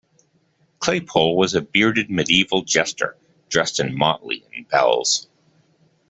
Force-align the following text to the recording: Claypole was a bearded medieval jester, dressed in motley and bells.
Claypole 0.79 1.37
was 1.37 1.53
a 1.53 1.61
bearded 1.61 2.09
medieval 2.09 2.63
jester, 2.63 3.15
dressed 3.49 3.79
in 3.79 3.95
motley 3.95 4.43
and 4.55 4.67
bells. 4.67 5.27